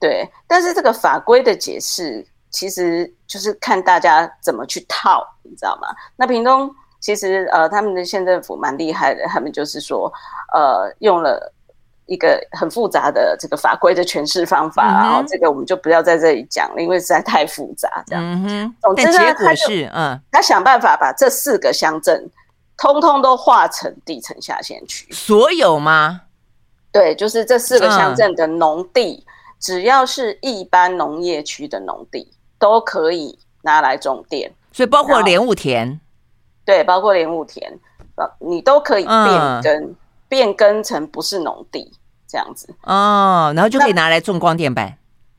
[0.00, 5.86] 对，但是这个法规的解释，其实就是看大家怎么去套，你知道吗？
[6.16, 6.68] 那屏东
[7.00, 10.12] 其实呃，他们的县政府蛮厉害的，他们就是说，
[10.52, 11.52] 呃，用了。
[12.08, 18.00] 一个很复杂的这个法规的诠释方法，然后、嗯、这个我们就不要在这里讲了，因为实在太复杂。
[18.06, 22.30] 这样，嗯哼，总之呢，结果是，嗯，他想办法把这四个乡镇
[22.78, 25.12] 通通都划成地层下县区。
[25.12, 26.20] 所有吗？
[26.92, 34.48] 对，就是这四个乡镇的农地，嗯、只要是一般农业区的农地，都可以拿来种电。
[34.72, 36.00] 所以包括莲雾田，
[36.66, 37.72] 对，包括莲雾田，
[38.40, 39.84] 你都可以变更。
[39.84, 39.96] 嗯
[40.28, 41.88] 变更成不是农地
[42.26, 44.92] 这样子哦，然后就可以拿来种光电板，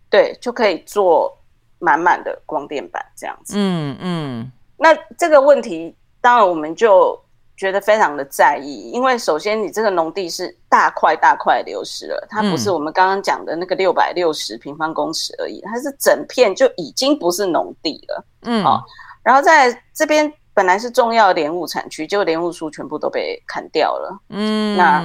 [0.10, 1.38] 对，就可以做
[1.78, 3.56] 满满的光电板这样子。
[3.58, 7.22] 嗯嗯，那这个问题当然我们就
[7.58, 18.26] 觉得非常的在意，因为首先你这个农地是大块大块流失了，它不是我们刚刚讲的那个六百六十平方公尺而已，它是整片就已经不是农地了。
[18.44, 18.86] 嗯，好，
[19.22, 20.34] 然后在这边。
[20.58, 24.20] 本来是重要的莲雾产区，结果莲雾树全部都被砍掉了。
[24.30, 25.04] 嗯，那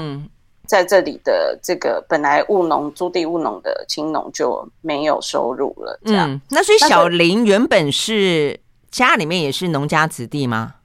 [0.66, 6.00] 在这里的这个本来务农、租地务农的青农就没有收入了。
[6.06, 8.58] 这样，嗯、那所以小林原本是
[8.90, 10.76] 家里面也是农家子弟吗？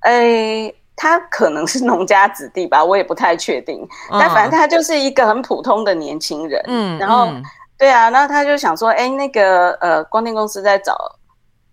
[0.00, 3.80] 哎、欸，他可能是农家子弟吧，我也不太确定。
[4.10, 6.60] 哦、但反正他就是一个很普通的年轻人。
[6.66, 7.40] 嗯，然后、嗯、
[7.78, 10.96] 对啊，然后他就想说，哎、欸，那个呃，光电公司在找。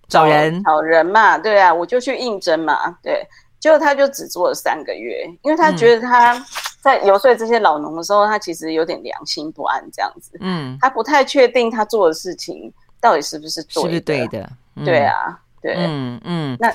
[0.08, 3.26] 找人，找人嘛，对啊，我就去应征嘛，对，
[3.60, 6.42] 结果他就只做了三个月，因为他觉得他
[6.82, 10.38] 在游说这些老农的时候，他其实有点良心不安，这样子。
[10.40, 14.50] 嗯，他不太确定他做的事情到底是不是对的，是不是对的？
[14.76, 16.58] 嗯、对啊，对，嗯嗯。
[16.60, 16.74] 那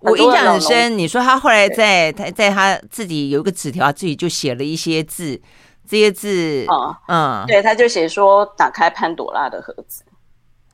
[0.00, 5.40] 我印象很深，你说他后来在他在他自己有一个纸条，自己就写了一些字，
[5.88, 10.04] 这些字，嗯嗯，对，他就写说打开潘朵拉的盒子，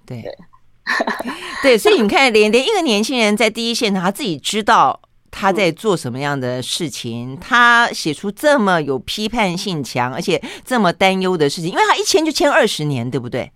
[0.05, 0.21] 对。
[0.21, 0.37] 对，
[1.63, 5.01] 对，所以你看，连连一个年轻人在第一现场，他自己知道。
[5.35, 7.39] 他在做什么样的事情？
[7.41, 13.51] 他写出这么有批判性强，而且这么担忧的事情，因为他一签就签二十年，对不对？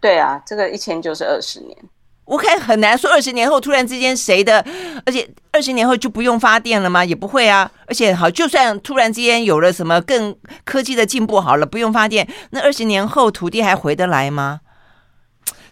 [0.00, 1.76] 对啊，这个一签就是二十年。
[2.24, 4.64] 我看很难说二十年后突然之间谁的，
[5.04, 7.04] 而且二十年后就不用发电了吗？
[7.04, 7.68] 也不会啊。
[7.88, 14.60] 而且好，就算突然之间有了什么更科技的进步，好了，不用发电，那二十年后土地还回得来吗？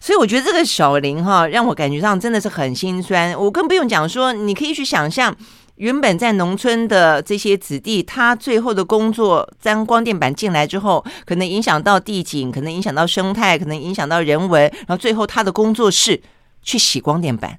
[0.02, 3.38] 所以我觉得这个小林哈，让我感觉上真的是很心酸。
[3.38, 5.36] 我更不用讲说，你可以去想象，
[5.74, 16.22] 原本在农村的这些子弟，他最后的工作，当光电板进来之后，可能影响到地景，可能影响到生态，可能影响到人文，然后最后他的工作是
[16.62, 17.58] 去洗光电板，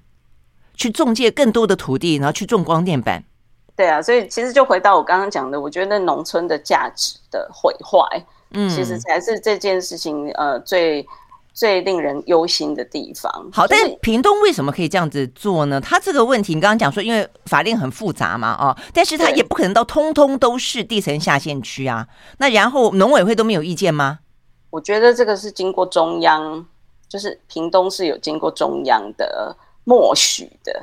[0.75, 3.23] 去种借更多的土地，然后去种光电板。
[3.75, 11.07] 对啊，所以其实就回到我刚刚讲的，我觉得农村的价值的毁坏，嗯，其实才是这件事情呃最。
[11.53, 13.49] 最令人忧心的地方。
[13.51, 15.79] 好，但是屏东为什么可以这样子做呢？
[15.81, 22.07] 他这个问题，你刚刚讲说，因为法令很复杂嘛，哦，但是他也不可能到通通都是地层下陷区啊。
[22.37, 24.19] 那然后农委会都没有意见吗？
[24.69, 26.65] 我觉得这个是经过中央，
[27.09, 30.73] 就是屏东是有经过中央的默许的。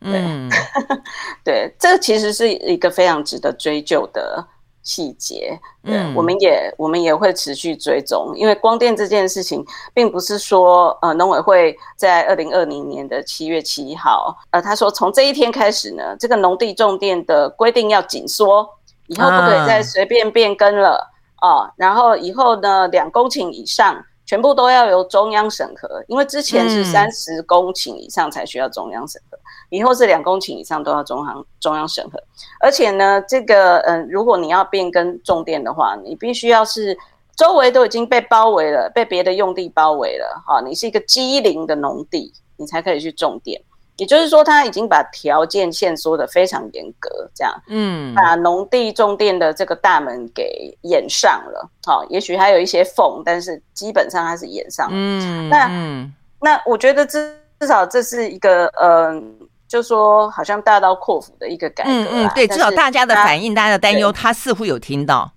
[0.00, 0.50] 对，嗯、
[1.42, 4.46] 对，这个其实是一个非常值得追究的。
[4.84, 18.68] 细节，嗯，我们也我们也会持续追踪，因为光电这件事情，并不是说，呃，农委会在二零二零年的七月七号，呃，他说从这一天开始呢，这个农地种电的规定要紧缩，
[19.06, 29.38] 以后不可以再随便变更了啊、呃，然后以后呢，两公顷以上全部都要由中央审核，因为之前是三十公顷以上才需要中央审核。
[29.74, 32.22] 以后是两公顷以上都要中央中央审核，
[32.60, 36.96] 而且呢，这个嗯、呃，如果你要变更种电的话，你必须要是
[37.36, 43.60] 周围都已经被包围了，被别的用地包围了，哈，你是一个机零的农地，你才可以去种电。
[43.96, 54.92] 也就是说，他已经把条件限缩得非常严格，这样，嗯，把农地种电的这个大门给掩上了，好，也许还有一些缝，但是基本上它是掩上了。
[54.96, 59.16] 嗯，那嗯，那我觉得至至少这是一个嗯。
[59.40, 65.28] 呃就说好像大刀阔斧的一个改革，嗯嗯，对，至少大家的反应、大家的担忧，他似乎有听到。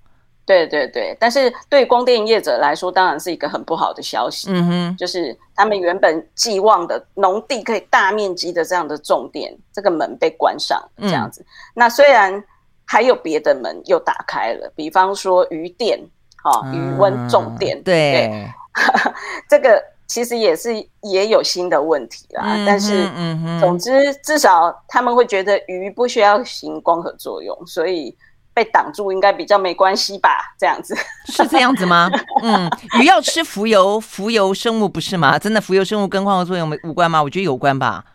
[0.45, 4.49] 对对对，但是对光电业者来说，当然是一个很不好的消息。
[4.51, 11.41] 嗯哼，就是他们原本寄望的农地可以大面积的这样的种电，这个门被关上，这样子。
[11.41, 12.43] 嗯、那虽然
[12.85, 15.99] 还有别的门又打开了，比方说渔电，
[16.43, 18.47] 哈、哦，渔温种电，嗯、对，对
[19.49, 19.83] 这个。
[20.07, 23.91] 其实也是也有新的问题啦，嗯、但是，嗯总之
[24.23, 28.15] 至少他们会觉得鱼不需要行光合作用，所以
[28.53, 30.55] 被挡住应该比较没关系吧？
[30.57, 30.95] 这样子
[31.27, 32.09] 是这样子吗？
[32.41, 35.37] 嗯，鱼要吃浮游，浮游生物不是吗？
[35.37, 37.21] 真的浮游生物跟光合作用没无关吗？
[37.21, 38.05] 我觉得有关吧。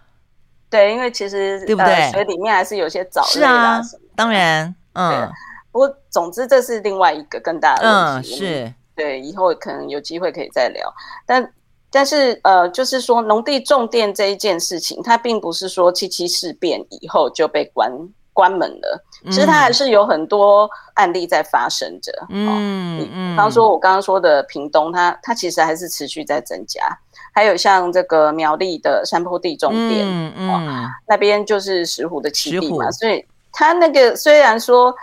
[0.71, 1.93] 对，因为其实对不对？
[1.93, 3.83] 呃、水里面还是有些藻类啊，
[4.17, 5.31] 当然，嗯。
[5.71, 8.35] 不过总之这是另外一个更大的问题。
[8.35, 8.75] 嗯，是。
[8.95, 10.91] 对，以后可能有机会可以再聊，
[11.27, 11.53] 但。
[11.95, 17.93] 但是，呃，就是说，农地种电这一件事情，它并不是说七七事变以后就被关
[18.33, 19.05] 关门了。
[19.27, 22.11] 其实它还是有很多案例在发生着。
[22.31, 26.81] 嗯嗯，比方说，我刚刚说的屏东，它它其实还是持续在增加。
[27.35, 34.95] 还有像这个苗栗的山坡地种电，嗯嗯，那边就是石虎的栖地嘛，所以它那个虽然说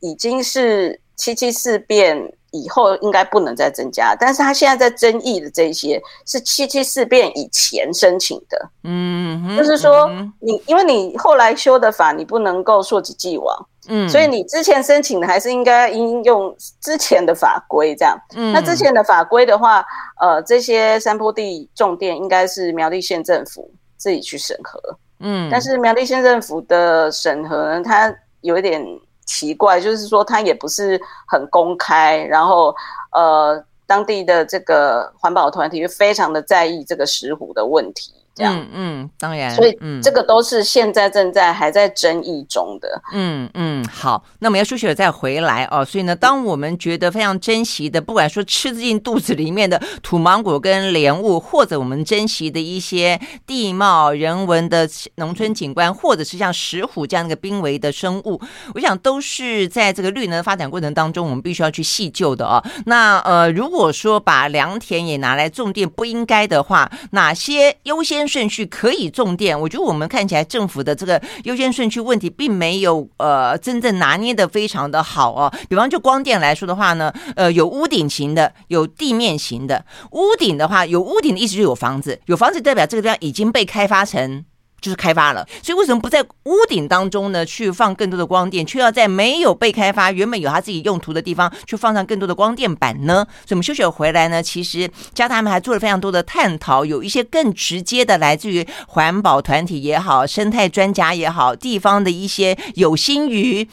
[0.00, 2.32] 已经是七七事变。
[2.50, 19.84] 以后应该不能再增加，但是他现在在争议的这些是七七事变以前申请的，嗯哼，就是说你因为你后来修的法，你不能够溯及既往，嗯，所以你之前申请的还是应该应用之前的法规这样，嗯，那之前的法规的话，
[20.20, 24.80] 呃，这些山坡地种电应该是苗栗县政府自己去审核，
[25.20, 28.82] 嗯，但是苗栗县政府的审核呢，它有一点。
[29.28, 32.74] 奇怪，就是说它也不是很公开，然后
[33.12, 43.02] 呃，当地的这个环保团体就非常的在意这个石虎的问题，这样，嗯，嗯，当然，所以这个都是现在正在还在争议中的。
[43.12, 45.84] 嗯嗯，好，那我们要休息了再回来哦。
[45.84, 58.40] 所以呢，当我们觉得非常珍惜的，不管说吃进肚子里面的土芒果跟莲雾，或者我们珍惜的一些地貌、人文的农村景观，或者是像石虎这样的一个濒危的生物，
[58.74, 62.62] 我想都是在这个绿能发展过程当中，我们必须要去细究的哦。
[62.86, 69.58] 那呃，如果说把良田也拿来种电不应该的话，哪些优先顺序可以重电？
[69.58, 75.52] 我觉得我们看起来政府的这个优先顺序问题并没有呃真正拿捏的非常的好哦。
[75.68, 79.84] 比方就光电来说的话呢，呃，有屋顶型的，有地面型的。
[80.12, 84.44] 屋顶的话，有屋顶的意思就有房子，有房子代表这个地方已经被开发成。
[84.80, 87.44] 就是开发了，所以为什么不在屋顶当中呢？
[87.44, 93.26] 去放更多的光电，却要在没有被开发、原本有它自己用途的地方，去放上更多的光电板呢？
[93.46, 103.66] 所以，我们休息回来呢，其实加他们还做了非常多的探讨，有一些更直接的，来自于环保团体也好、生态专家也好、地方的一些有心于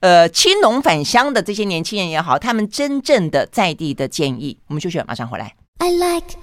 [0.00, 4.58] 呃青农返乡的这些年轻人也好，他们真正的在地的建议。
[4.68, 5.54] 我们休息，马上回来。
[5.78, 6.36] I like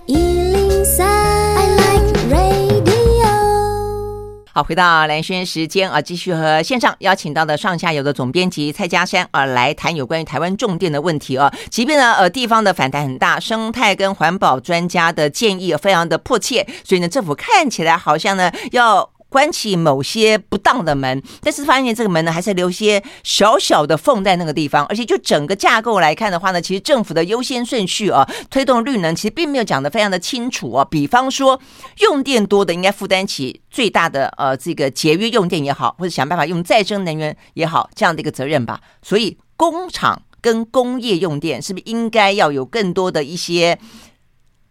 [4.63, 11.51] 回到蓝轩时间啊，继续和线上邀请到的上下游的总编辑蔡家山啊来谈有关于台湾重电的问题啊。
[11.69, 19.09] 即便呢，呃，地方的反弹很大，生态跟环保专家的建议非常的迫切，所以呢，政府看起来好像呢要。
[19.29, 24.85] 关起某些不当的门，但是发现这个门呢，还是留些小小的缝在那个地方。
[24.87, 30.83] 而且就整个架构来看的话呢，其实政府的优先顺序啊，推动绿能其实并没有讲得非常的清楚啊。
[30.83, 31.59] 比方说，
[31.99, 38.81] 用电多的应该负担起最大的呃这个节约用电也好，或者想办法用再生能源也好，这样的一个责任吧。
[39.03, 43.77] 所以工厂跟工业用电是不是应该要有更多的一些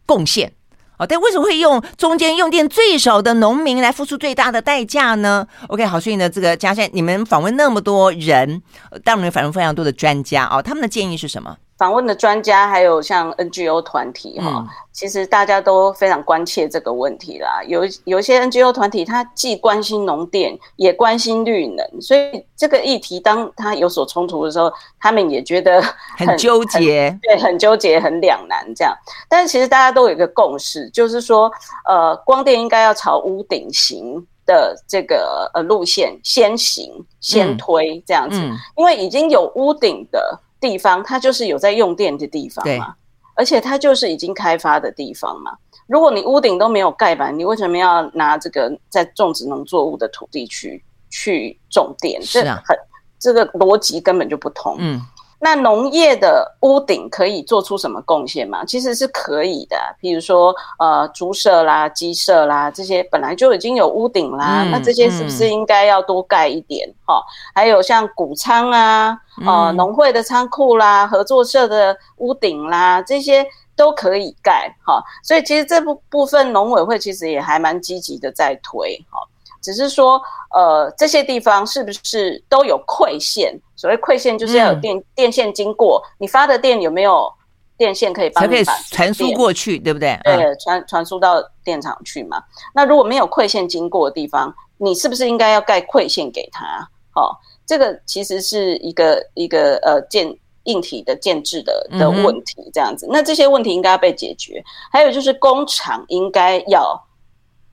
[0.05, 0.53] 贡献？
[0.99, 8.63] 哦，但为什么会用中间用电最少的农民来付出最大的代价呢？OK，好，所以呢，这个嘉轩，你们访问那么多人，
[9.05, 11.57] 当然访问非常多的专家哦，他们的建议是什么？
[11.79, 17.63] 访问的专家还有像 NGO 团体哈，其实大家都非常关切这个问题啦。
[17.69, 25.81] 有有一些 NGO 团体，他既关心农电，也关心绿能，所以这个议题当他有所冲突的时候，他们也觉得
[26.17, 28.93] 很，很纠结，对，很纠结，很两难这样。
[29.29, 31.49] 但是其实大家都有一个共识，就是说，
[31.89, 40.41] 呃，光电应该要朝屋顶型的这个呃路线先行先推这样子，嗯嗯、因为已经有屋顶的。
[40.61, 42.95] 地方它就是有在用电的地方嘛，
[43.35, 45.57] 而且它就是已经开发的地方嘛。
[45.87, 52.21] 如果你屋顶都没有盖板，你为什么要拿这个在种植农作物的土地去去种电？
[52.23, 52.79] 这很
[53.19, 54.77] 这个逻辑根本就不通。
[54.79, 55.01] 嗯。
[55.41, 58.65] 那农业的屋顶可以做出什么贡献吗？
[58.65, 66.93] 其实是可以的，比如说呃猪舍啦、鸡舍啦这些本来就已经有屋顶啦，嗯、那这些是不是应该要多盖一点？
[67.05, 67.23] 哈、嗯，
[67.55, 69.17] 还有像谷仓啊、
[69.47, 75.01] 呃农会的仓库啦、合作社的屋顶啦，这些都可以盖哈。
[75.23, 79.21] 所以其实这部部分农委会其实也还蛮积极的在推哈。
[79.61, 80.21] 只是说，
[80.55, 83.59] 呃，这些地方是不是都有馈线？
[83.77, 87.33] 所谓馈线就是要有电、嗯、电线经过，你发的电有没有
[87.77, 90.19] 电线可以帮你把传输过去，对不对？
[90.25, 92.43] 对，传传输到电厂去嘛。
[92.75, 96.89] 那如果没有馈线经过的地方，你是不是应该要盖馈线给他？
[97.11, 97.37] 好、哦，
[97.67, 100.35] 这个其实是一个一个呃建
[100.65, 103.07] 硬体的建制的的问题，这样子。
[103.07, 104.63] 嗯、那这些问题应该要被解决。
[104.91, 107.01] 还有就是工厂应该要。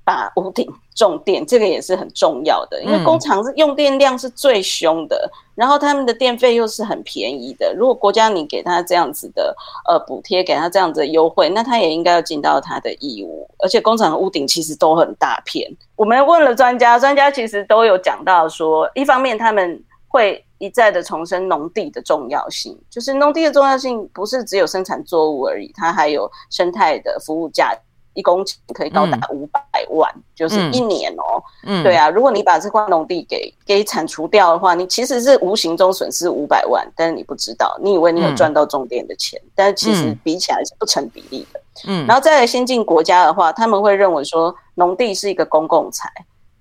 [0.06, 7.74] 把屋顶种电，这个也是很重要的，因为工厂是用电量是最凶的，嗯、然后他们的电费又是很便宜的。
[7.76, 9.54] 如果国家你给他这样子的
[9.90, 13.50] 呃补贴，给他这样子的优惠，那他也应该要尽到他的义务。
[13.58, 15.70] 而且工厂的屋顶其实都很大片。
[15.96, 27.82] 我们问了专家，专家其实都有讲到说，一方面他们会一再的重申农地的重要性，就是农地的重要性不是只有生产作物而已，它还有生态的服务价值。
[28.16, 31.44] 一公顷可以高达五百万，嗯、就是一年哦。
[31.64, 41.60] 嗯，对啊，如果你把这块农地给给铲除掉的话，你其实是无形中损失五百万，但是你不知道，你以为你有赚到种电的钱，嗯、但是其实比起来是不成比例的。
[41.88, 46.10] 嗯，然后再来先进国家的话，他们会认为说农地是一个公共财，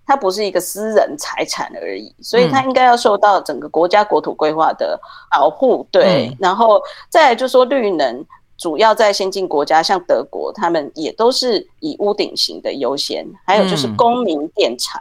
[0.04, 5.00] 它不是一个私人财产而已，所以它应该要受到整个国家国土规划的
[5.30, 5.86] 保护。
[5.90, 8.26] 对，嗯、然后再来就说绿能。
[8.56, 13.26] 主要在先进国家，像德国，他们也都是以屋顶型的优先。
[13.46, 15.00] 还有就是公民电厂，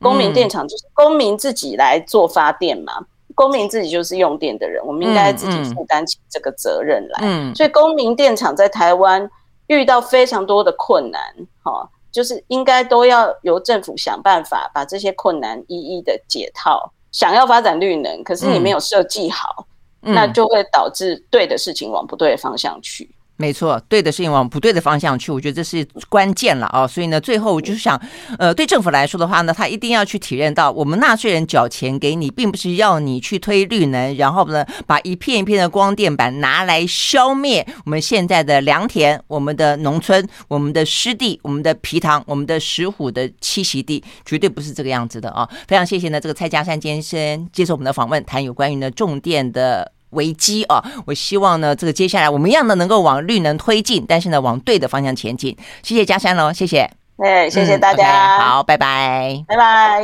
[0.00, 7.18] 嗯、公民电厂就是公民自己来做发电嘛，嗯、公民自己就是用电的人，我们应该自己负担起这个责任来。
[7.22, 9.30] 嗯嗯、所以公民电厂在台湾
[9.66, 11.20] 遇到非常多的困难，
[11.62, 11.88] 哈。
[12.12, 16.90] 就是应该都要由政府想办法把这些困难一一的解套。
[17.12, 19.66] 想要发展绿能，可是你没有设计好，
[20.06, 23.10] 嗯，那就会导致对的事情往不对的方向去。
[23.38, 26.86] 没错，对的事情往不对的方向去，我觉得这是关键了啊！
[26.86, 28.00] 所以呢，最后我就是想，
[28.38, 45.46] 呃，对政府来说的话呢，他一定要去体认到，我们纳税人缴钱给你，并不是要你去推绿能，然后呢，把一片一片的光电板拿来消灭我们现在的良田、我们的农村、我们的湿地、我们的皮塘、我们的石虎的栖息地，绝对不是这个样子的啊！
[45.68, 49.92] 非常谢谢呢，这个蔡家山先生接受我们的访问，谈有关于呢重电的。
[50.10, 50.82] 危机啊！
[51.06, 55.56] 我希望呢，这个接下来我们一样的能够往绿能推进，但是呢，往对的方向前进。
[55.82, 60.02] 谢谢嘉山喽，谢谢，哎，谢谢大家，嗯 okay, 好，拜拜，拜拜。